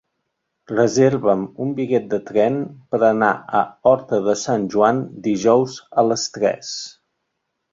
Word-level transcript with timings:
Reserva'm 0.69 1.43
un 1.65 1.75
bitllet 1.79 2.07
de 2.13 2.19
tren 2.31 2.57
per 2.95 3.01
anar 3.09 3.29
a 3.59 3.61
Horta 3.91 4.21
de 4.29 4.35
Sant 4.45 4.67
Joan 4.77 5.05
dijous 5.29 5.77
a 6.01 6.07
les 6.09 6.25
tres. 6.39 6.73